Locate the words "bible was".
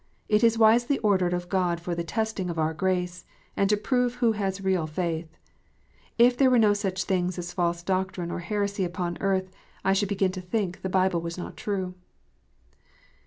10.89-11.37